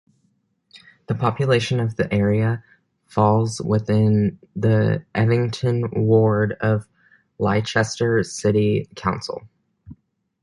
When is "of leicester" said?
6.59-8.23